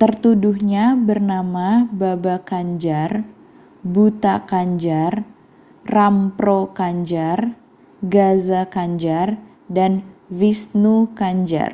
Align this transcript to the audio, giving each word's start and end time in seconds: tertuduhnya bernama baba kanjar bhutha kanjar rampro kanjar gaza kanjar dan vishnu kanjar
tertuduhnya 0.00 0.84
bernama 1.06 1.68
baba 2.00 2.36
kanjar 2.50 3.10
bhutha 3.92 4.34
kanjar 4.50 5.12
rampro 5.94 6.60
kanjar 6.78 7.38
gaza 8.14 8.62
kanjar 8.74 9.28
dan 9.76 9.92
vishnu 10.40 10.96
kanjar 11.18 11.72